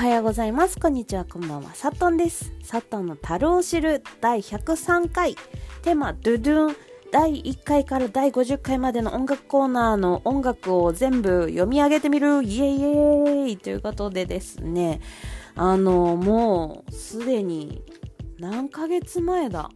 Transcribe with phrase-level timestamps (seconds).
[0.00, 0.80] はようございます。
[0.80, 1.74] こんにちは、こんばんは。
[1.74, 2.54] サトンです。
[2.62, 5.34] サトンの樽を知る第103回。
[5.82, 6.76] テーマ、ドゥドゥン。
[7.12, 15.02] 第1回から第50回までの音楽コーナーの音楽を全部読み上げてみるイエイイエイということでですね、
[15.54, 17.82] あの、もうすでに
[18.38, 19.68] 何ヶ月前だ。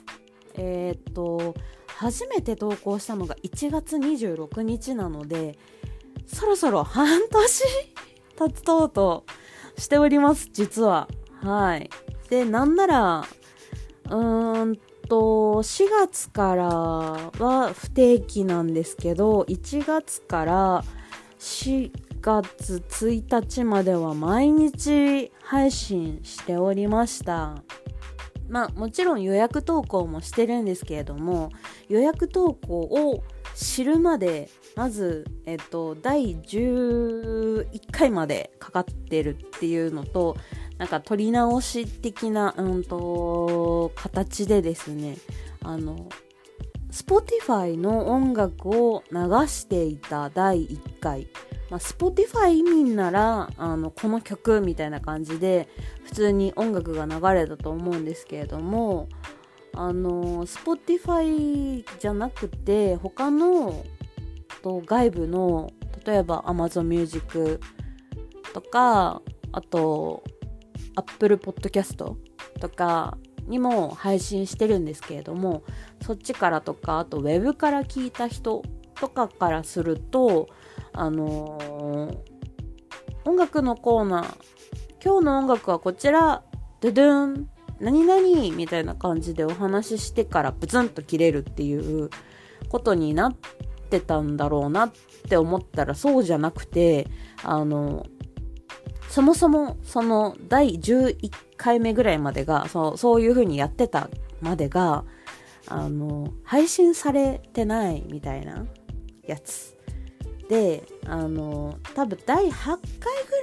[0.55, 1.55] えー、っと、
[1.87, 5.59] 初めて投稿したのが1月26日なので、
[6.25, 7.65] そろそろ半年
[8.39, 9.27] 経つとうと
[9.77, 11.09] しております、実は。
[11.43, 11.91] はい。
[12.31, 13.25] で、なんなら、
[14.07, 14.77] うーん
[15.09, 20.85] と、4月からは不定期なんですけど、1月から
[21.39, 27.63] 4月1日までは毎日配信しておりました。
[28.49, 31.51] まあもちろん予約投稿もしてるんですけれども、
[31.89, 33.23] 予約投稿を
[33.55, 40.37] 知るまでまず、えっと、第11回までかかってるっていうのと
[40.79, 45.17] なんか撮り直し的な、うんと、形でですね
[45.63, 46.09] あの
[46.91, 51.29] Spotify の音楽を流していた第1回、
[51.71, 55.69] まあ、Spotify 民ならあのこの曲みたいな感じで
[56.05, 59.09] 普通に音楽が流れたと思うんですけれども
[59.73, 63.85] あの Spotify じゃなくて他の
[64.65, 65.71] と外部の
[66.07, 67.61] 例えば Amazon Music
[68.55, 69.21] とか
[69.53, 70.25] あと
[70.97, 75.65] Apple Podcast とかにも配信してるんですけれども
[76.01, 78.63] そっちからとかあと Web から聞いた人
[78.95, 80.49] とかからすると
[80.95, 84.35] あのー、音楽のコーナー
[85.05, 86.43] 今日の音楽はこちら
[86.81, 87.49] ドゥドゥン
[87.81, 92.09] 何々みたいな感じでお話ししてからブツンと切れるっていう
[92.71, 93.37] ことになっ
[93.85, 94.93] てたんだろうなっ
[95.29, 97.09] て思ったらそうじゃなくて、
[97.43, 98.07] あの、
[99.09, 104.09] そもそもその第11回目ぐらいまでが、そうそういう風にやってた
[104.41, 105.05] までが、
[105.69, 108.67] あの、配信されてないみたいな
[109.23, 109.77] やつ。
[110.49, 112.79] で、あの、多分第8回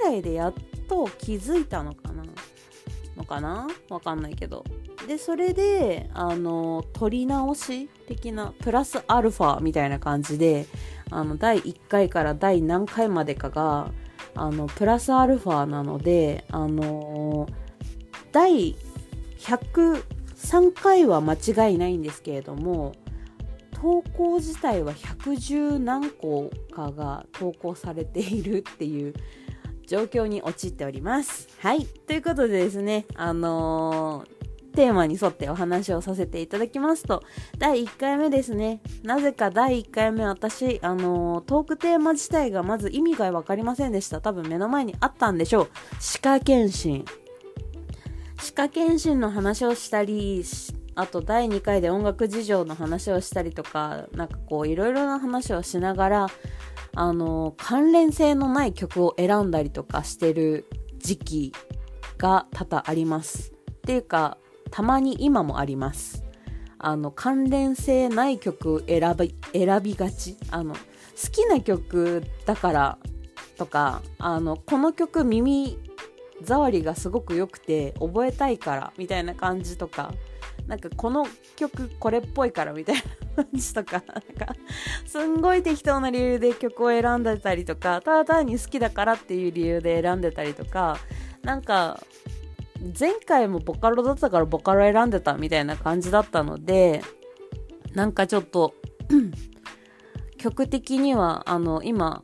[0.04, 0.54] らいでやっ
[0.88, 2.22] と気づいたのかな
[3.16, 3.68] のかな？
[3.88, 4.64] わかんないけど。
[5.06, 10.66] で、それで、あの、撮り直し的な、プラスアルファみたいな感じで、
[11.10, 13.90] あの、第1回から第何回までかが、
[14.34, 17.48] あの、プラスアルファなので、あの、
[18.30, 18.76] 第
[19.38, 22.94] 103回は間違いないんですけれども、
[23.72, 29.14] 投稿自体は110何個かが投稿されているっていう
[29.92, 31.48] 状況に陥っております。
[31.58, 31.84] はい。
[31.84, 37.22] ということでですね、あのー、テーマに沿ってお話をさせていただきますと、
[37.58, 38.80] 第1回目ですね。
[39.02, 44.22] なぜか第1回目私、あのー、トークテーマ自体がまず意味がわかりませんでした。
[44.22, 45.70] 多分目の前にあったんでしょう。
[46.00, 47.04] 歯科検診。
[48.38, 56.26] 歯科検診の話をしたりし、あと第2回で音楽事情の話をしたりとか、なんかこういろいろな話をしながら、
[56.94, 60.66] あの、関連性のない曲を選んだりとかしてる
[60.98, 61.52] 時期
[62.18, 63.52] が多々あります。
[63.52, 64.36] っていうか、
[64.70, 66.24] たまに今もあります。
[66.78, 70.36] あの、関連性ない曲選び、選びがち。
[70.50, 70.80] あの、好
[71.30, 72.98] きな曲だから
[73.56, 75.78] とか、あの、この曲耳
[76.44, 80.12] 触りがすごく良くて覚えたいからみたいな感じとか、
[80.66, 82.96] なんかこの曲これっぽいからみたい
[83.36, 84.54] な感じとか、 なんか、
[85.06, 90.98] すんごい適当な理由で曲を選んでたりとか、ただ単に好きだからっていう理由で選んでたりとか、
[91.42, 92.00] なんか、
[92.98, 97.02] 前回もボカロだったからボカロ選んでたみたいな感じだったので、
[97.94, 98.74] なんかちょっと
[100.38, 102.22] 曲的には、あの、今、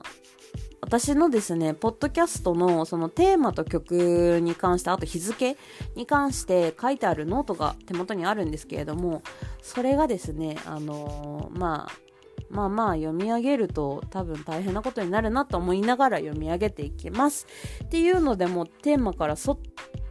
[0.80, 5.56] 私のですね、ポッドキャストのそのテーマと曲に関して、あと日付
[5.96, 9.22] に関して書いてあるノートが手元にあるんですけれども、
[9.60, 12.08] それがですね、あのー、まあ、
[12.50, 17.46] まあまあ読み上げると多分大変なことになるなと思いながら読み上げていきます。
[17.84, 19.58] っていうのでもテーマから沿っ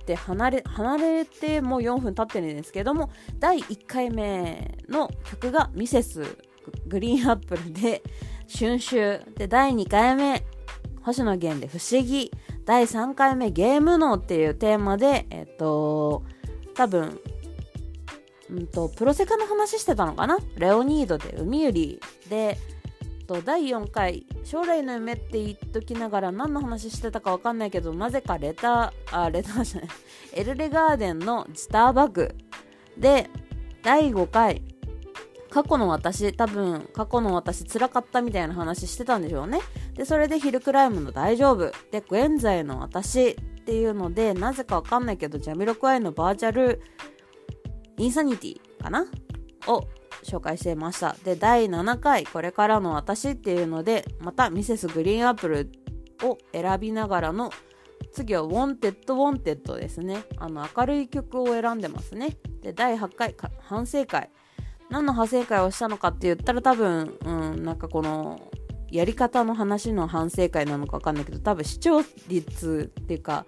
[0.05, 3.09] て離れ、離れてもう4分経ってるんですけども、
[3.39, 6.37] 第1回目の曲がミセス
[6.87, 8.03] グリーンアップルで
[8.47, 8.95] 春秋。
[9.35, 10.43] で第2回目。
[11.01, 12.31] 星野源で不思議、
[12.65, 16.23] 第3回目ゲーム脳っていうテーマで、えっと、
[16.75, 17.17] 多分、
[18.49, 20.37] うんと、プロセカの話してたのかな？
[20.57, 22.57] レオニードで海ゆりで、
[23.25, 29.89] と第4回将来の夢って言っときながら何の話してたかわかんないけどなぜかレターあレターじゃない。
[30.33, 32.35] エルレガーデンのスターバッグ。
[32.97, 33.29] で
[33.81, 34.61] 第5回
[35.57, 39.59] 過去の私、多分、過去の私辛かったみたいな話してたんでしょうね。
[39.95, 41.71] で、それでヒルクライムの大丈夫。
[41.89, 46.79] で、現在の私っていうので、なぜかわかんないけど、ジャミロクワイのバーチャル
[47.97, 49.07] インサニティかな？
[49.65, 49.83] を
[50.23, 51.15] 紹介していました。
[51.23, 55.71] で、第7回、これからの私っていうので、またミセスグリーンアップル
[56.21, 57.51] を選びながらの
[58.11, 60.23] 次は Wanted Wanted ですね。
[60.37, 62.37] あの明るい曲を選んでますね。
[62.61, 64.29] で、第8回、反省会。
[64.89, 68.39] 何の反省会をしたのかって言ったら多分、うん、なんかこの、
[68.89, 73.45] やり方の話の反省会なのかわかんないけど、多分視聴率っていうか、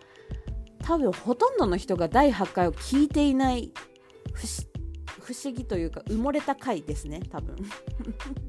[0.84, 3.72] 多分ほとんどの人が第8回を聞いていない
[5.30, 7.56] 不思議というか埋もれた回ですね多分。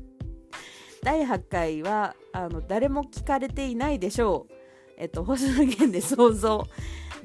[1.05, 4.53] 第8回はあの誰も聞かれていないでしょう。
[4.97, 6.67] えっと星野源で想像。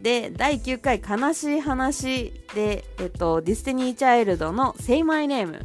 [0.02, 5.62] で第9回悲しい話でえっと Destiny's Child の Say My Name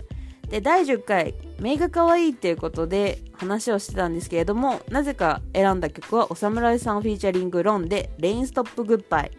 [0.49, 9.31] で第10回メイが可愛いっていうことで話をしてたんですけれどもなぜか選んだ曲はお侍さんフィーチャリングロンでレインストップグッバイ。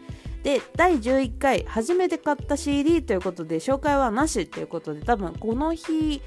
[0.43, 6.19] で第11回初めて買った CD ということで紹介はなしということで多分この日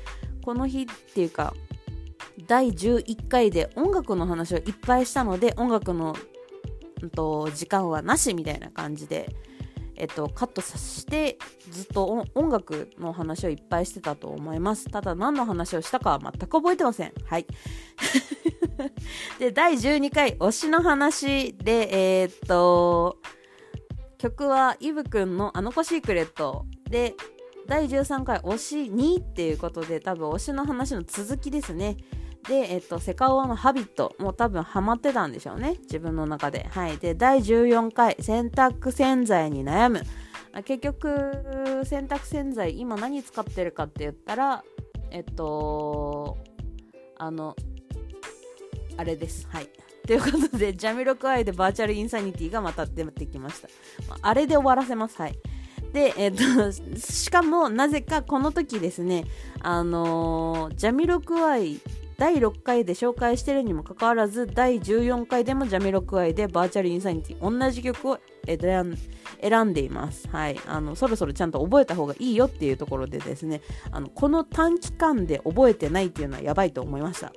[0.44, 1.52] この日っていうか
[2.46, 6.16] 第11回で音楽の話をいっぱいしたので音楽の、
[7.04, 9.34] うん、と時間はなしみたいな感じで、
[9.96, 11.38] えっと、カットさせて
[11.70, 14.90] ずっと音楽の話をいっぱいしてたと思います。
[14.90, 17.12] ただ何の話をしたかは全く覚えてません。
[17.26, 17.46] はい。
[19.38, 23.18] で第12回推しの話でえー、っと
[24.18, 27.14] 曲はイブくんのあの子シークレットで
[27.66, 31.96] 第13回推し2っていうことで多分推しの話の続きですね。
[32.48, 40.02] で、えっと、セカオワのハビットもう多分ハマってたんでしょうね自分の中ではいで第14回洗濯洗剤に悩む
[40.64, 44.64] 結局洗濯洗剤今何使ってるかって言ったら
[45.10, 46.38] えっと
[47.18, 47.56] あの
[48.96, 49.68] あれですはい
[50.06, 53.68] ということで、 Jamiroquai で Virtual Insanity がまた出てきました。
[54.20, 55.16] あれで終わらせます。
[55.16, 55.38] はい。
[55.94, 59.24] で、えっ、と、しかも、なぜかこの時ですね、
[59.60, 61.80] あの、 Jamiroquai
[62.16, 70.28] 第6回で紹介してるにもかかわらず、第14回でも Jamiroquai で Virtual Insanity、同じ曲を選んでいます。
[70.28, 70.60] はい。
[70.66, 77.32] あの、そろそろちゃんと覚えた方がいいよっていうところでですね、あの、この短期間で覚えてないっていうのはやばいと思いました。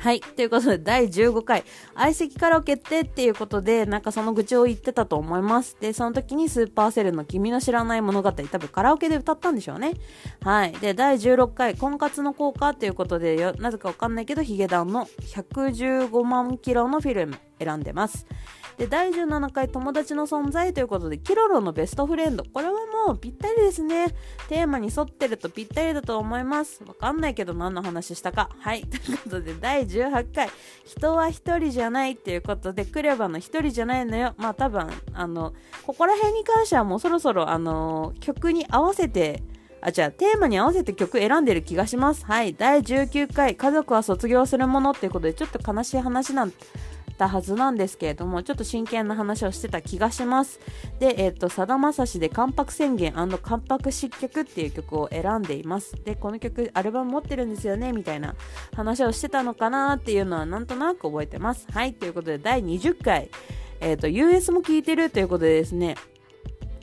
[0.00, 0.20] はい。
[0.20, 1.62] ということで、第15回、
[1.94, 5.76] 相席カラオケってっていうことで、なんかその愚痴を言ってたと思います。
[5.78, 9.92] で、その時にスーパーセルの君の知らない物語、多分カラオケで歌ったんでしょうね。
[10.42, 10.72] はい。
[10.72, 18.26] で、第16回、婚活の効果っていうことで、なぜかわかんないけど、ヒゲダンの115万キロのフィルム選んでます。
[18.80, 24.14] で第17回友達の存在ということでキロロのベストフレンドこれはもうぴったりですね。
[24.48, 26.82] テーマに沿ってるとぴったりだと思います。
[26.84, 28.50] わかんないけど何の話したか。
[28.58, 28.82] はい。
[28.82, 30.48] ということで第18回。
[30.84, 34.34] 人は一人じゃないっていうことでクレバの一人じゃないのよ。
[34.36, 35.54] まあ多分あの
[35.86, 39.42] ここら辺に関してはもうそろそろあの曲に合わせて
[39.82, 42.26] あ、じゃあ、テーマに合わせて曲選んでる気がします。
[42.26, 42.54] はい。
[42.54, 46.52] 第19回、家族は卒業するものっていうことで、ちょっと悲しい話なん
[47.20, 50.58] たはずなんですけれども、ちょっと真剣な話をしてた気がします。
[50.98, 55.94] で、えっ、ー、と、さだまさしで関白宣言関白失脚っていう曲を選んでいます。
[56.02, 58.34] で、この曲、アルバム持ってるんですよね、みたいな
[58.74, 61.66] 話をしてたのかなっていうのはなんとなく覚えてます。
[61.70, 63.28] はい、ということで、第20回、
[63.80, 65.96] えっ、ー、と、US も聴いてるということでですね、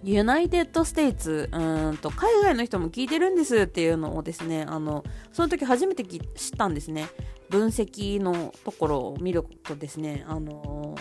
[0.04, 6.22] United States、うんと、海外の人も聞いてるんですっていうのをですね、あの、その時初めて知っ
[6.58, 7.08] たんですね。
[7.50, 10.96] 分析のところを見るとですね、あの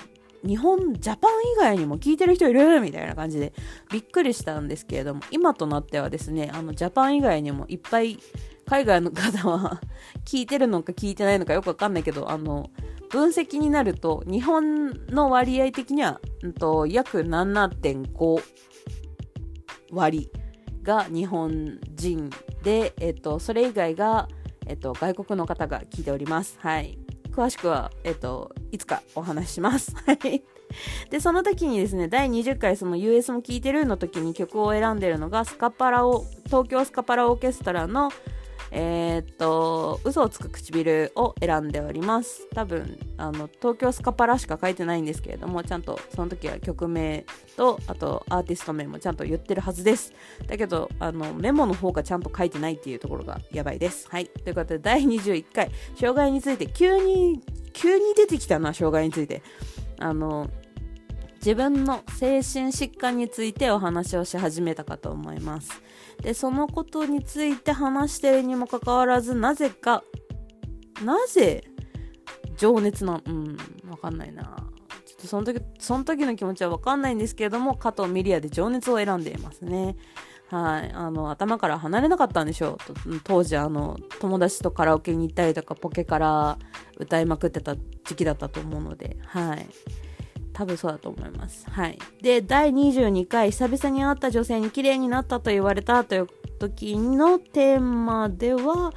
[0.47, 3.53] 日本、ジャパン以外にも聞いてる人いるみたいな感じで
[3.91, 8.19] びっくりしたんですけれども、今となってはですね、あの、ジャパン以外にもいっぱい
[8.67, 9.81] 海外の方は
[10.25, 12.71] 聞いてるのか聞いてないのかよくわかんないけど、あの、
[13.11, 18.43] 分析になると、日本の割合的には、うんと、約7.5
[19.91, 20.31] 割
[20.83, 22.31] が日本人
[22.63, 24.29] で、えっと、それ以外が
[24.67, 26.59] えっと、外国の方が聞いております。
[26.61, 26.99] はい。
[27.31, 29.95] 詳しくは、えっと、いつかお話しします。
[30.05, 30.43] はい。
[31.11, 38.11] で、その時にですね、第20回その US も聴いてるの時に曲を選んでるのが、スカパラを、東京スカパラオーケストラの
[38.71, 42.49] えー、っと、嘘をつく唇を選んでおります。
[42.55, 47.25] 多分、あの、東京スカパラしか書いてないんですけれども、ちゃんとその時は曲名
[47.57, 50.13] と、あとアーティスト名もちゃんと言ってるはずです。
[50.47, 54.09] だけど、あの、メモの方がちゃんと書いてないっていうところがやばいです。
[54.11, 54.27] はい。
[54.27, 57.41] ということで、第21回、障害について、急に、
[57.73, 59.43] 急に出てきたな、障害について。
[59.99, 60.49] あの、
[61.47, 65.81] 自分の精神疾患についてお話をし始めたかと思います。
[66.23, 70.03] で、そのことについて話してるにもかかわらず、なぜか、
[71.05, 71.65] なぜ、
[72.57, 73.57] 情熱な、うん、
[73.89, 74.43] わかんないな。
[75.05, 79.97] ちょっとその時、その時の気持ちはわかんないんですけれども、加藤ミリアで情熱を選んでいますね。
[80.49, 80.93] はい。
[80.93, 83.21] あの、頭から離れなかったんでしょう。
[83.25, 86.59] 当時、あの、友達とカラオケに行ったりとか、ポケから
[86.99, 89.67] 歌いまくってた時期だったと思うので、はい。
[90.57, 91.69] 多分そうだと思います。
[91.69, 91.99] はい。
[92.23, 98.95] で、第22回、久々に会った女性に綺麗になったと言われたという時のテーマでは、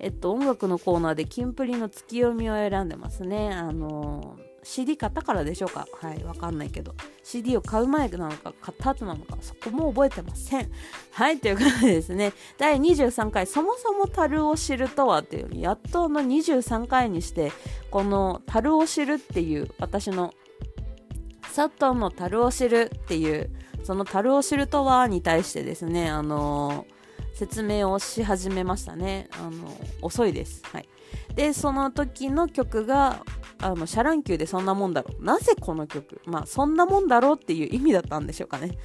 [0.00, 3.54] えっと、音楽のコーナーでキンプリの月読みを選んでますね。
[3.54, 5.86] あのー CD 買ったからでしょうか？
[5.98, 6.94] はい、わかんないけど。
[7.22, 10.70] CD を買う前なのか、買った後なのか、そこも覚えてません。
[11.10, 17.50] はい、ということでですね、第23回、そもそも樽を知るとはっていう、やっとの23回にして、
[17.90, 20.34] この樽を知るっていう、私の、
[21.52, 23.50] サットンの樽を知るっていう、
[23.84, 26.86] その樽を知るとはに対してですね、あの
[27.38, 29.28] 説明をし始めましたね。
[29.40, 30.62] あの、遅いです。
[30.72, 30.88] はい。
[31.36, 33.24] で、その時の曲が、
[33.60, 35.24] あの、シャ乱Q でそんなもんだろう。
[35.24, 36.20] なぜこの曲？
[36.26, 38.76] まあ、そんなもんだろうっていう意味だったんでしょうかね。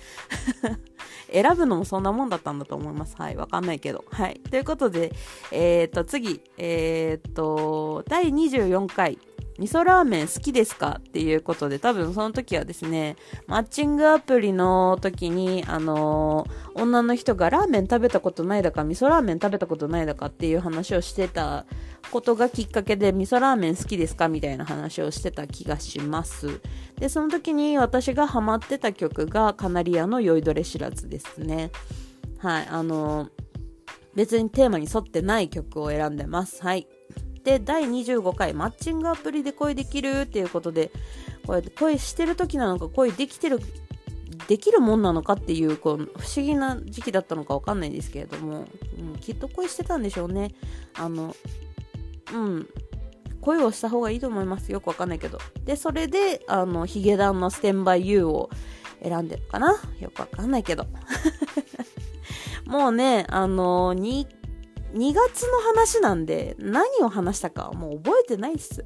[1.33, 3.15] 選ぶのもそんなもんだったんだと思います。
[3.17, 3.35] はい。
[3.35, 4.05] わかんないけど。
[4.11, 4.39] はい。
[4.51, 5.11] ということで、
[5.51, 9.17] えっ、と、次、えっ、ー、と、第24回、
[9.59, 10.99] 味噌ラーメン好きですか？
[10.99, 21.65] っていうことで、多分その時はですね、マッチングアプリの時に、あのー、女の人がラーメン食べたことないだか、味噌ラーメン食べたことないだかっていう話をしてた
[22.11, 24.27] ことがきっかけで、味噌ラーメン好きですか？
[24.27, 26.59] みたいな話をしてた気がします。
[26.97, 31.71] で、その時に私がハマってた曲が、カナリアの酔いどれ知らずですね。
[32.39, 33.29] はい、あのー、
[34.15, 36.61] 別にテーマに沿ってない曲を選んでます。
[36.63, 36.87] はい。
[37.43, 40.91] で第25回マッチングアプリで恋できるっていうことで
[41.45, 43.59] これ恋してる時なのか恋できてる
[44.47, 48.65] できるもんなのかっていうこう不思議な時期だったのか分かんないんですけれども、
[48.97, 50.51] うん、きっと恋してたんでしょうね。
[50.95, 51.35] あの
[52.33, 52.67] うん。
[53.41, 54.71] 恋をした方がいいと思います。
[54.71, 55.37] よくわかんないけど。
[55.65, 58.49] でそれであのヒゲダンのステンバイユーを
[59.03, 59.75] 選んでるかな。
[59.99, 60.85] よくわかんないけど。
[62.65, 64.25] もうねあの2
[64.93, 68.85] 2月の話なんで何を話したかもう覚えてないっす。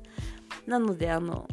[0.65, 1.47] なのであの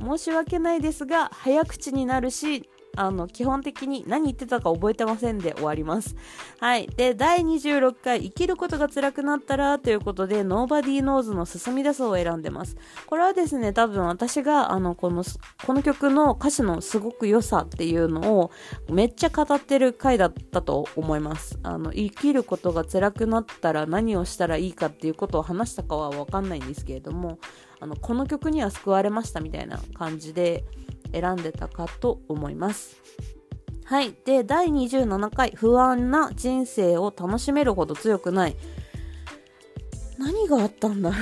[0.00, 6.16] 申し訳ないですが早口になるしあの、基本的に何言ってたか覚えてませんで終わります。
[6.60, 6.86] はい。
[6.88, 12.76] で、第26回、生きることが辛くなったらということで、Nobody Knows の進み出すを選んでます。
[13.06, 15.24] これはですね、多分私が、あの、この、
[15.66, 18.50] この曲の歌詞のすごく良さっていうのを
[18.90, 21.58] めっちゃ語ってる回だったと思います。
[21.62, 27.38] あの、生きることが辛くなったら何をしたらいいかっていうことを話したかはわかんないんですけれども、
[27.80, 30.64] あの、この曲には救われましたみたいな感じで、
[31.12, 32.96] 選んでたかと思います。
[33.84, 34.14] はい。
[34.24, 38.56] で、第27回、不安な人生を楽しめるほど強くない。
[40.18, 41.20] 何があったんだろう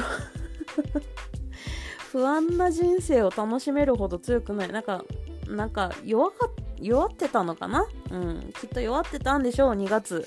[2.10, 4.72] 不安な人生を楽しめるほど強くない。
[4.72, 5.04] なんか、
[5.48, 6.48] なんか弱か、
[6.80, 7.86] 弱ってたのかな？
[8.10, 8.52] うん。
[8.60, 10.26] きっと弱ってたんでしょう、2月。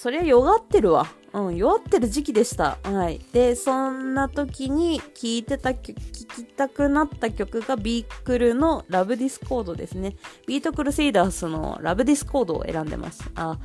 [0.00, 1.08] そりゃ弱ってるわ。
[1.32, 2.78] うん、弱ってる時期でした。
[2.84, 3.20] はい。
[3.32, 10.14] で、そんな時に聴いてた、聴きたくなった曲がビークルの LOVE DISCHORD ですね。
[10.46, 13.28] BEAT CRUSADERS の LOVE DISCHORD を選んでます。
[13.34, 13.58] あ、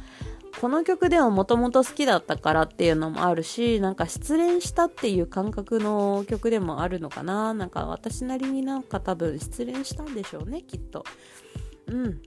[0.59, 7.53] この曲でももともと好きだったからっていうのもあるし、なんか失恋したっていう感覚の曲でもあるのかな。
[7.53, 11.03] なんか私なりになんか多分失恋したんでしょうね、きっと。
[11.85, 12.21] うん。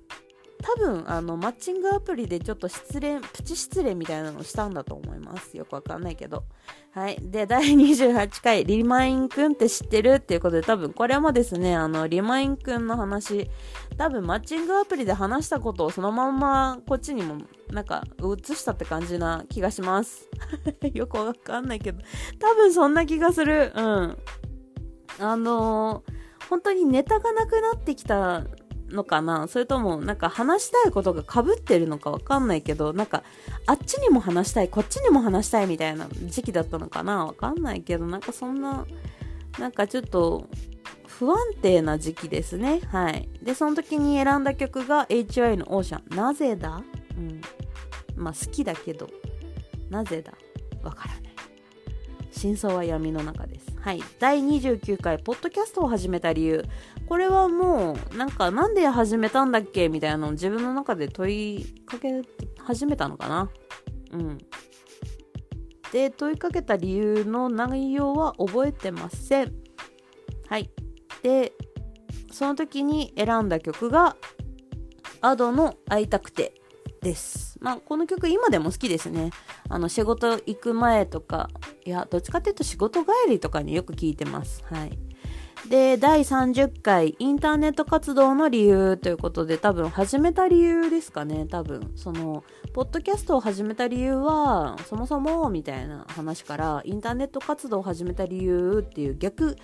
[0.67, 5.57] 多分あのマッチングアプリでちょっと失恋プチ失恋みたいなのしたんだと思います。
[5.57, 6.43] よくわかんないけど。
[6.91, 7.19] はい。
[7.21, 13.49] で第28回リマインくんって知ってるっていうことで多分これもですねあのリマインくんの話。
[13.97, 17.39] 多分マッチングアプリで話したことをそのまんまこっちにも
[17.71, 20.29] なんか映したって感じな気がします。
[20.93, 22.03] よくわかんないけど。
[22.41, 23.73] 多分そんな気がする。
[23.77, 24.19] うん。
[25.21, 28.45] あのー、本当にネタがなくなってきた
[28.89, 29.49] のかな？
[29.49, 33.23] それともなんか話したいことがかぶってるのかわかんないけどなんか
[33.67, 37.27] あっちにも話したいこっちにも話したいみたいな時期だったのかな？
[37.27, 38.87] わかんないけどなんかそんな
[39.59, 40.49] なんかちょっと
[41.07, 42.81] 不安定な時期ですね。
[42.93, 43.29] はい。
[43.43, 46.17] でその時に選んだ曲が HY のオーシャン。
[46.17, 46.83] なぜだ？
[47.17, 47.41] うん。
[48.15, 49.09] まあ好きだけど
[49.91, 50.33] なぜだ？
[50.83, 51.26] わからない。
[52.37, 54.03] 真相は闇の中ですはい。
[54.19, 56.65] 第29回、ポッドキャストを始めた理由。
[57.09, 62.23] これはもう、なんか、なんで始めたんだっけみたいなのを自分の中で問いかけ
[62.59, 63.49] 始めたのかな
[64.11, 64.39] うん。
[65.93, 69.55] で、問いかけた理由の内容は覚えてません。
[70.49, 70.69] はい。
[71.23, 71.53] で、
[72.33, 74.17] その時に選んだ曲が、
[75.21, 76.56] Ado の会いたくて
[77.07, 77.57] です。
[77.61, 79.31] まあ、この曲今でも好きですね。
[79.69, 81.49] あの、仕事行く前とか、
[81.85, 84.65] いや、どっちかっていうと仕事帰りとかによく聴いてます。
[84.65, 84.99] はい。
[85.69, 91.93] で、第30回インターネット活動の理由ということで、多分始めた理由ですかね、多分。
[91.95, 99.57] その、ポッドキャストを始めた理由は、そもそも、みたいな話から、インターネット活動を始めた理由っていう逆、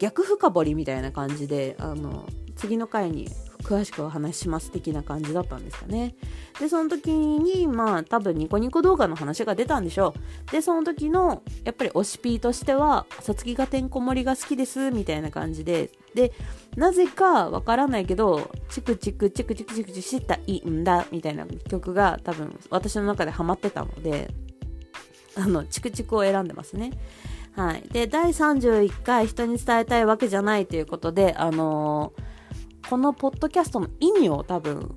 [0.00, 2.26] 逆深掘りみたいな感じで、あの、
[2.56, 3.28] 次の回に
[3.62, 6.14] 詳しくお話します的な感じだったんですかね。
[6.58, 10.14] で、その時に、まあ、多分ニコニコ動画の話が出たんでしょ
[10.48, 10.52] う。
[10.52, 16.32] で、その時の、やっぱり推しピーとしては、さつきがてんこ盛りが好きです、みたいな感じで、で、
[16.76, 24.30] なぜかわからないけど、チクチクチクチクチクチクしたいんだ、みたいな曲が多分私の中でハマってたので、
[25.36, 26.90] あの、チクチクを選んでますね。
[27.52, 27.88] はい。
[27.90, 32.30] で、第31回人に伝えたいわけじゃないということで、あのー
[32.90, 34.96] このポッドキャストの意味を多分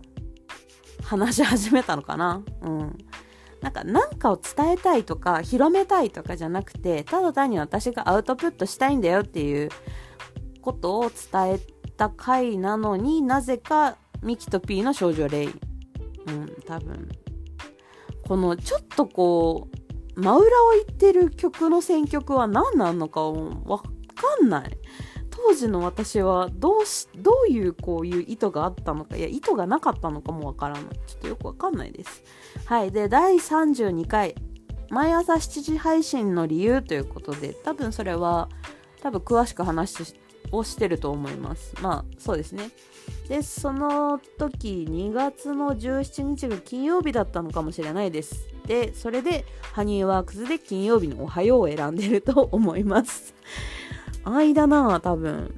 [1.03, 2.41] 話し始めたのかな。
[2.61, 2.97] うん。
[3.61, 9.69] なんか何かを伝えたいとか広めたいとかじゃなくてただ単に私がアウトプットしたいんだよっていう
[10.61, 11.59] ことを伝え
[11.95, 15.47] た回なのになぜかミキとピーの少女レイ。
[16.27, 17.09] うん多分。
[18.27, 19.77] このちょっとこう
[20.15, 23.87] 真裏を言ってる曲の選曲は何なのかわか
[24.43, 24.77] んない
[25.35, 30.83] 当時の私はどうし、どういうこういう意図があったのか、いや、意図がなかったのかもわからない。
[31.05, 32.23] ちょっとよくわかんないです。
[32.65, 32.91] はい。
[32.91, 34.35] で、第32回、
[34.89, 38.47] 毎朝7時配信の理由ということで、多分それは、
[39.01, 40.15] 多分詳しく話
[40.51, 41.73] をしてると思います。
[41.81, 42.69] まあ、そうですね。
[43.27, 48.52] で、その時、2月の17日が金曜日だったのかもしれないです。
[48.65, 53.33] で、それで、ハニーワークスで金曜日のおはようを選んでると思います。
[54.23, 55.53] 愛だな多分。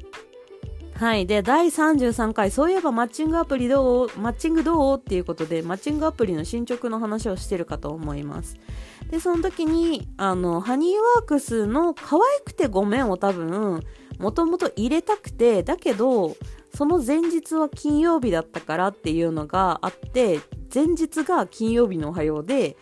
[0.94, 1.28] はい。
[1.28, 8.58] で、第33回、そういえばマッチングアプリどうマッチングどうっていうことで、マッチングアプリの進捗の話をしてるかと思います。
[9.12, 13.82] で、その時に、あの、ハニーワークスの可愛くてごめんを多分、
[14.20, 16.38] もともと入れたくて、だけど、
[16.74, 20.40] その前日は金曜日だったからっていうのがあって、
[20.74, 22.78] 前日が金曜日のおはようで、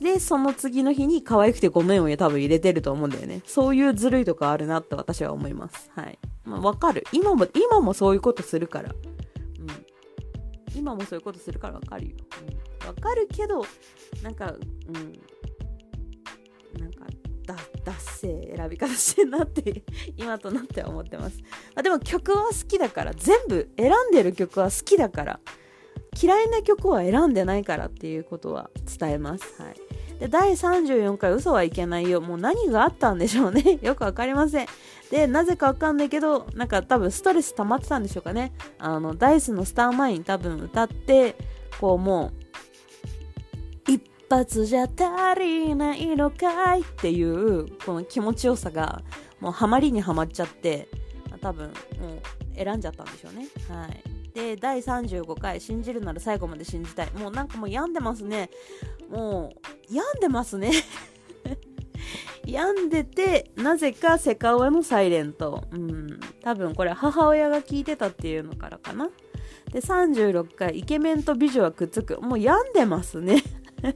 [0.00, 3.42] で、その次の日に可愛くてごめんを多分入れてると思うんだよね。
[3.46, 5.90] そういうずるいとかあるなって私は思います。
[5.94, 6.18] はい。
[6.44, 7.04] まあ、わかる。
[7.12, 8.90] 今も、今もそういうことするから。
[8.90, 10.76] うん。
[10.76, 12.16] 今もそういうことするからわかるよ。
[12.82, 12.88] うん。
[12.88, 13.64] わかるけど、
[14.22, 15.12] なんか、うん。
[16.80, 17.06] なんか、
[17.46, 19.82] だ、だっせ選び方してんなって
[20.16, 21.38] 今となっては思ってます。
[21.74, 25.40] あでも曲は好きだから、全部選んでる曲は好きだから、
[26.20, 29.62] 嫌いな曲は選んでないからっていうことは伝えます。
[29.62, 29.74] はい。
[30.22, 32.20] で、第34回嘘はいけないよ。
[32.20, 33.78] もう何があったんでしょうね。
[33.82, 34.66] よくわかりません。
[35.10, 38.52] で、なぜかわかんないけど、なんか多分ストレス溜まってたんでしょうかね。
[38.78, 41.34] あの、ダイスのスターマイン多分歌って、
[41.80, 42.30] こうも
[43.88, 49.02] う、一発じゃ足りないのかいっていう、この気持ちよさが、
[49.40, 50.88] もうハマりにはまっちゃって、
[51.40, 53.48] 多分もう選んじゃったんでしょうね。
[53.68, 54.11] はい。
[54.34, 57.10] で、第35回、信じるなら最後まで信じたい。
[57.12, 58.50] もうなんかもう病んでますね。
[59.10, 60.72] もう、病んでますね。
[62.46, 65.64] 病んでて、なぜかセカオワのサイレント。
[65.70, 66.20] うん。
[66.42, 69.10] 多分これ母親が聞いてたっていうのからかな。
[69.70, 72.20] で、36回、イケメンと美女はくっつく。
[72.20, 73.42] もう病んでますね。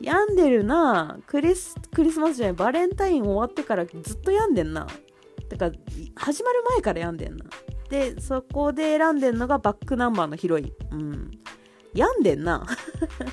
[0.00, 4.86] 病んでるなクリス、クリスマスじゃない、バレンタイン終わってからずっと病んでんな。
[5.48, 5.70] てか、
[6.16, 7.44] 始まる前から病んでんな。
[7.92, 10.72] で、そこで選んでんのがバックナンバーのヒロイン。
[10.92, 11.30] うん。
[11.92, 12.66] 病んでんな。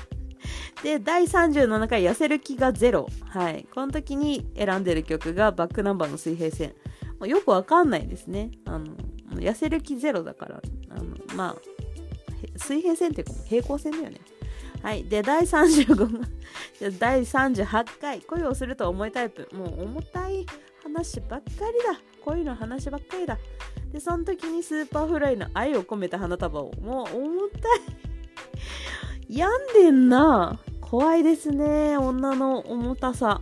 [0.84, 3.08] で、第37回、痩せる気がゼロ。
[3.30, 3.66] はい。
[3.72, 6.74] この時に選んでる曲がバックナンバーの水平線。
[7.18, 8.50] もうよくわかんないですね。
[8.66, 8.84] あの、
[9.36, 14.20] 痩せる気ゼロだから、あの、まあ、水平線っていうか平行線だよね。
[14.82, 15.04] はい。
[15.04, 16.28] で、第35、
[17.00, 19.48] 第38回、恋をすると重いタイプ。
[19.54, 20.44] もう重たい
[20.82, 21.98] 話ばっかりだ。
[22.26, 23.38] 恋の話ばっかりだ。
[23.92, 28.00] でその時に Superfly の愛を込めて花束をもう重たい。
[29.28, 30.58] 病んでんな。
[30.80, 31.96] 怖いですね。
[31.96, 33.40] 女の重たさ。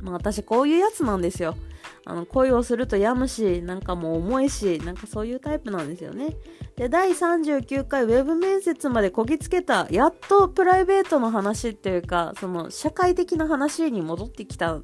[0.00, 1.56] まあ私こういうやつなんですよ。
[2.04, 6.36] あの恋をすると病むしなんかもう重いしなんかそういうタイプなんですよね。
[6.76, 14.82] で第39回ウェブ面接までこぎつけたやっとプライベートの話っていうかその社会的な話に戻ってきたの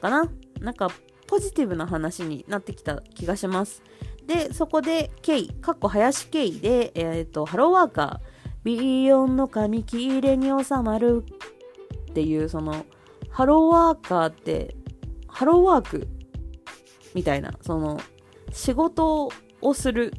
[0.00, 0.28] かな。
[0.60, 0.90] なんか
[1.28, 3.82] ポジティブな話になってきた気がします。
[4.26, 8.26] で、そこで、ケイ、かっこ林ケイで、えっ、ー、と、ハローワーカー、
[8.64, 11.24] ビヨンの紙切れに収まる
[12.10, 12.84] っていう、その、
[13.30, 14.74] ハローワーカーって、
[15.28, 16.08] ハローワーク
[17.14, 18.00] みたいな、その、
[18.52, 20.12] 仕事をする、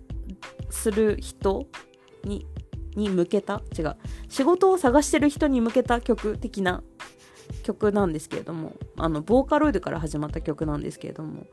[0.70, 1.68] する人
[2.24, 2.46] に、
[2.96, 3.96] に向けた違う。
[4.30, 6.84] 仕事を探してる人に向けた曲的な
[7.64, 11.46] 曲なんですけれどもあのボーカロイドから始まった曲なんですけれども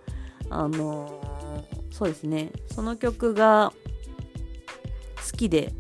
[0.51, 1.34] あのー、
[1.91, 2.51] そうですね。
[2.73, 3.73] その曲が
[5.17, 5.73] 好きで。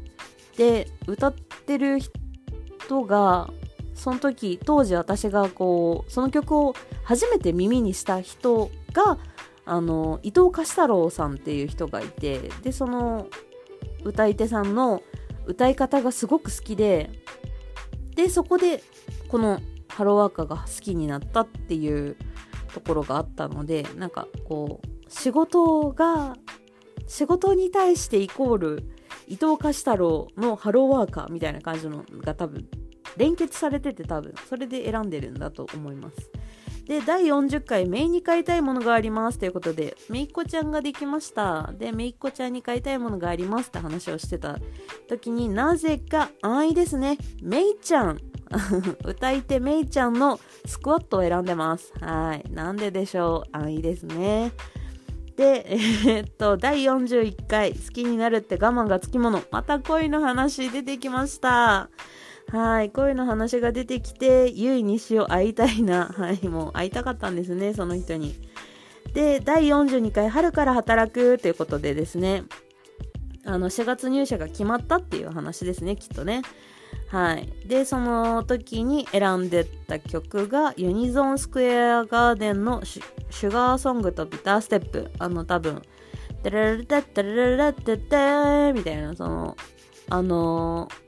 [0.56, 1.34] で歌っ
[1.66, 3.50] てる人が
[3.94, 9.18] その時当時私がこうその曲を初めて耳にした人が
[9.64, 12.50] あの伊藤貸太郎さんっていう人がいて。
[12.62, 13.28] でその
[14.04, 15.02] 歌い手さんの
[15.46, 17.10] 歌い方がすごく好きで。
[18.14, 18.82] でそこで
[19.28, 22.16] このハローワーカーが好きになったっていう
[22.72, 26.36] ところがあったのでなんかこう仕事が
[27.06, 28.90] 仕事に対してイコール
[29.26, 32.68] 伊藤貸太郎のハローワーカーみたいな感じのが多分
[33.16, 36.30] 連結されてて多分それで選んでるんだと思います。
[36.86, 41.72] で、第40回、メイに買いたいものがありますということで、めいっ子ちゃんができました。
[41.78, 44.58] で、めいっ子ちゃんに買いたいものがありますって話をしてた
[45.08, 47.16] 時になぜか安易ですね。
[47.42, 48.18] めいちゃん。
[49.04, 51.90] 歌い手めいちゃんのスクワットを選んでます。
[52.00, 52.44] はい。
[52.50, 53.56] なんででしょう？
[53.56, 54.52] 安易ですね。
[55.36, 59.42] で、えー、っと、第41回、好きになるって我慢がつきもの。
[59.50, 61.90] また恋の話出てきました。
[62.48, 66.06] はい、恋の話が出てきて、ゆいにしを会いたいな。
[66.06, 68.34] はい、もう会いたかったんですね、その人に。
[69.12, 72.44] で、第42回、春から働くということでですね、
[73.44, 76.42] あの、4月入社が決まったっていう話ですね、きっとね。
[77.14, 77.48] はい。
[77.68, 85.12] で、その時に選んでた曲が、ユニゾンスクエアガーデンのシュガーソングとビターステップ。
[85.20, 85.80] あの、多分、
[86.42, 89.56] テレレテテレレテテみたいな、その、
[90.10, 91.04] あのー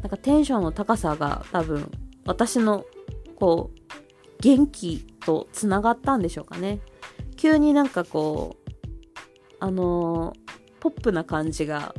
[0.00, 1.90] なんかテンションの高さが多分
[2.24, 2.84] 私の
[3.36, 3.78] こう
[4.40, 6.80] 元気とつながったんでしょうかね
[7.36, 8.70] 急になんかこう
[9.60, 11.94] あのー、ポップな感じが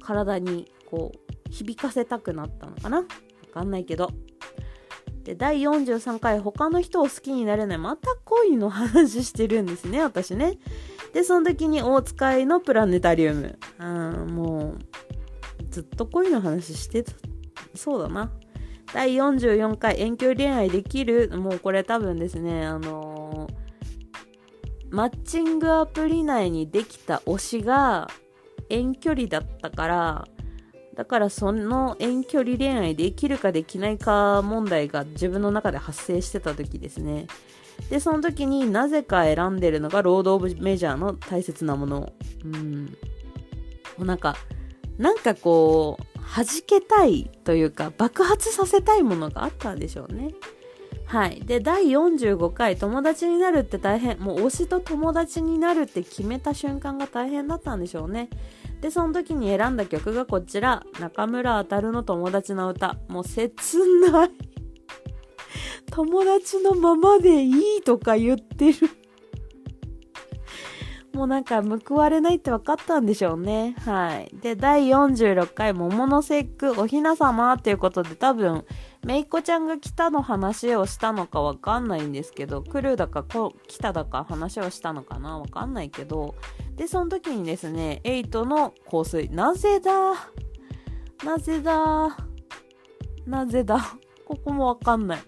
[0.00, 2.98] 体にこう響かせたくなったのかな？
[2.98, 3.04] わ
[3.52, 4.10] かんないけど。
[5.22, 7.78] で第43回他の人を好きになれない。
[7.78, 10.58] また恋の話してるんですね私ね。
[11.14, 13.58] でその時に大使いのプラネタリウム。
[13.78, 14.78] うんもう
[15.70, 17.04] ずっと恋の話して
[17.74, 18.30] そうだな。
[18.92, 21.30] 第44回遠距離恋愛できる？
[21.38, 28.08] もうこれ多分ですね、あのー、マッチングアプリ内にできた推しが
[28.68, 30.28] 遠距離だったから、
[30.94, 37.26] だからその遠距離恋愛できるかできないか問題が自分の中で発生してた時ですね。
[37.90, 42.12] で、その時になぜか選んでるのがロード・オブ・メジャーの大切なもの。
[42.44, 42.96] うん。
[43.98, 44.36] なんか、
[44.98, 50.34] なんかこう、弾けたいというか爆発させたいものがあったんでしょうね。
[51.04, 51.40] はい。
[51.44, 58.30] で、第45回、友達になるって大変、もう推しと友達になるって決めた瞬間が大変だったんでしょうね。
[58.80, 62.96] で、その時に選んだ曲がこちら、中村あたるの友達の歌。
[63.08, 63.78] もう切
[64.10, 64.30] ない。
[65.90, 68.78] 友達のままでいいとか言ってる
[71.14, 73.76] もうなんか報われないって分かったんでしょうね。
[73.84, 74.34] はい。
[74.42, 78.64] で、第46回桃の節句おひな様っていうことで多分、
[79.04, 86.34] めいっ子ちゃんが来たの話をしたのかわかんないんですけど、来るだか来ただか話をしたのかなわかんないけど、
[86.74, 89.92] で、その時にですね、エイトの香水、なぜだ？
[91.24, 92.16] なぜだ？
[93.26, 93.78] なぜだ？
[94.26, 95.18] ここもわかんない。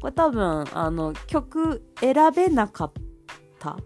[0.00, 2.92] これ多分、あの、曲選べなかっ
[3.58, 3.76] た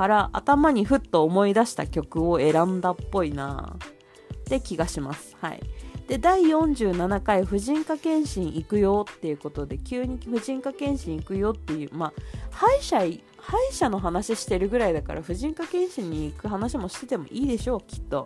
[0.00, 5.36] から頭にふっと思い出した曲を選んだっぽいなって気がします。
[5.42, 5.60] はい。
[6.08, 12.12] で、第47回婦人科検診行くよっていうことで、急に婦人科検診行くよっていう、まあ、
[12.50, 12.96] 歯医者、
[13.36, 18.24] 歯医者の話してるぐらいだから、婦人科検診に行く話もしててもいいでしょう、きっと。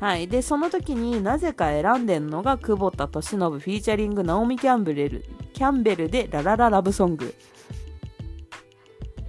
[0.00, 0.26] はい。
[0.26, 7.32] で、その時になぜか選んでんのが、久保田敏信フィーチャリング、ナオミ・キャンベル、キャンベルでララララブソング。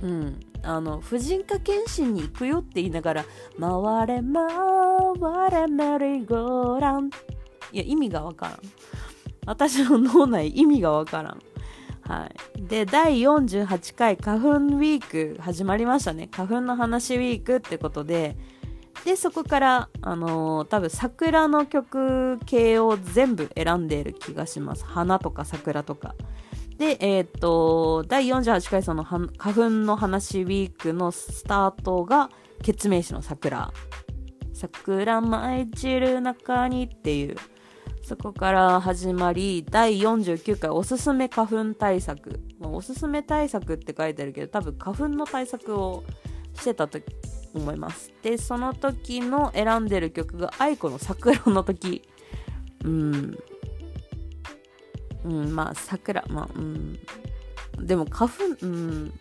[0.01, 0.39] うん。
[0.63, 3.25] あの婦人科検診に行くよって言いながら
[3.59, 7.09] 「回れ回れメリーゴーラン」
[7.71, 8.59] いや意味がわからん
[9.45, 11.39] 私の脳内意味がわからん
[12.07, 12.61] はい。
[12.63, 16.29] で、第48回花粉ウィーク始まりましたね。
[16.31, 18.37] 花粉の話ウィークってことで、
[19.03, 24.85] で、そこから、あのー、多分桜の曲系を全部選んでいる気がします。
[24.85, 26.15] 花とか桜とか。
[26.77, 32.29] で、えっ、と、第48回その花粉の話ウィークのスタートが、
[32.61, 33.71] 決名詞の桜。
[34.53, 37.35] 桜舞い散る中にっていう、
[38.03, 42.39] そこから始まり、第49回おすすめ花粉対策。
[42.61, 46.03] おすすめ対策って書いてあるけど、多分花粉の対策を
[46.53, 46.99] してたと
[47.55, 48.11] 思います。
[48.21, 52.03] で、その時の選んでる曲が、愛子の桜の時。
[52.85, 53.37] うん。
[55.27, 56.99] うん、まあ、桜、まあ、うん。
[57.79, 59.13] でも花粉、うん。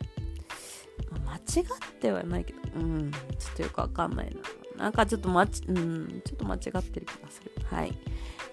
[1.24, 1.64] マッチっ
[2.00, 3.18] てはないけど、うん、ちょ
[3.52, 4.34] っとよくわかんない
[4.76, 4.84] な。
[4.84, 7.52] なんかちょっとまち、うん、ちょっと間違ってる気がする。
[7.70, 7.92] はい。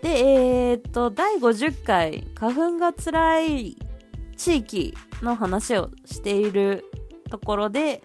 [0.01, 3.77] で、えー、っと、第50回、花粉が辛い
[4.37, 6.85] 地域の話をしている
[7.29, 8.03] ところで、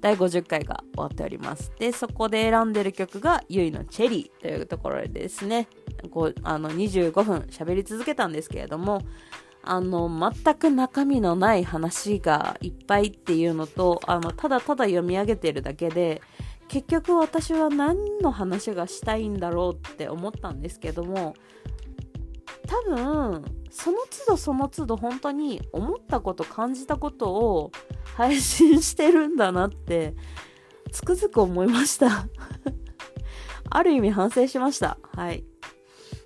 [0.00, 1.72] 第50回が終わっております。
[1.78, 5.68] で、そこで選んでる曲が、ゆいのチェリーというところですね、
[6.10, 9.02] こう、あの、25分喋り続けたんですけれども、
[9.62, 16.22] あの、全く中身のない話がいっぱいっていうのと、あの、ただただ読み上げてるだけで、
[16.68, 21.34] 結局私は何の話がしたいんだろうって思ったんですけども、
[22.66, 27.72] 多分、その都度その都度本当に思ったこと感じたことを
[28.16, 30.14] 配信してるんだなって
[30.90, 32.28] つくづく思いました。
[33.70, 34.98] ある意味反省しました。
[35.14, 35.44] はい。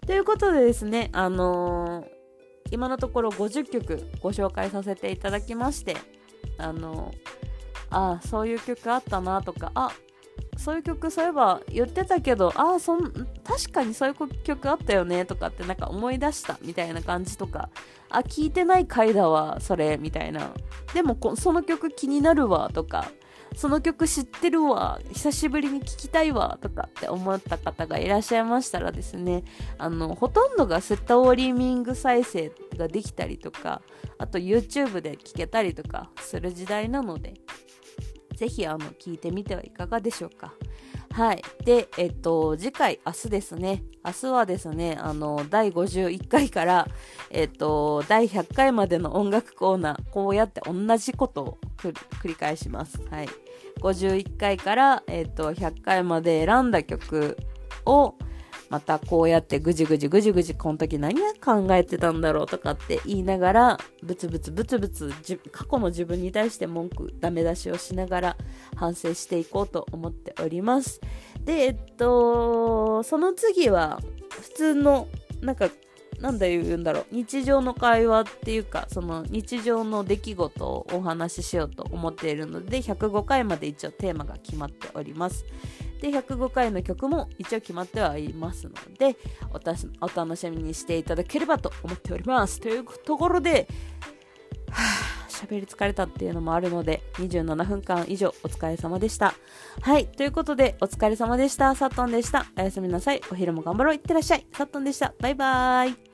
[0.06, 2.06] ということでですねあのー、
[2.70, 5.96] 今のところ50曲ご紹介させていただきまして
[6.58, 9.92] あのー、ああそういう曲あったなとかあ
[10.56, 13.12] そういう曲そういえば言ってたけどああそん
[13.44, 17.68] 確かにそういう曲あったよねとかってなんか思い出したみたいな感じとか
[18.10, 20.52] あ聞いてない回だわそれみたいな。
[20.94, 23.10] でもその曲気になるわとか
[23.54, 29.44] その曲知ってるわ久しぶりに聴きたいわとかって思った方がいらっしゃいましたらですね
[29.78, 33.82] あのほとんどがストーリーミング再生ができたりとか
[34.18, 37.34] あと YouTube で聴けたりとかする時代なので
[38.36, 40.54] 是非あの聞いてみてはいかがでしょうか。
[41.12, 41.42] はい。
[41.64, 43.82] で、えっと、次回、明日ですね。
[44.02, 46.88] 明日はですね、あの、第51回から、
[47.30, 51.94] えっと、第100回までの音楽コーナー、こうやって同じことを繰
[52.28, 52.98] り返します。
[53.10, 53.28] はい。
[53.80, 57.36] 51回から、えっと、100回まで選んだ曲
[57.84, 58.14] を、
[58.72, 65.12] またこうやってぐじぐじぐじぐじこの時何考えてたんだろうとかって言いながらブツブツブツブツ
[65.50, 68.36] 過去の自分に対して文句ダメ出しをしながら
[68.74, 71.02] 反省していこうと思っております。
[71.44, 75.06] でえっとその次は普通の
[75.42, 75.68] なんか
[76.18, 85.44] なんだ言うんだろう日常の会話っていうかその日常の出来事をお話ししようと思っているので105回まで一応テーマが決まっております。
[86.02, 89.16] で105回の曲も一応決まってはいますので
[89.52, 92.60] お楽しみにしていただければと思っております。
[92.60, 93.68] というところで
[95.28, 99.34] 喋り疲れたっていうのもあるので27分間以上お疲れ様でした。
[99.80, 101.74] はいということでお疲れ様でした。
[101.76, 102.46] サットンでした。
[102.58, 103.20] おやすみなさい。
[103.30, 103.94] お昼も頑張ろう。
[103.94, 104.46] いってらっしゃい。
[104.52, 105.14] サットンでした。
[105.20, 106.11] バイバーイ。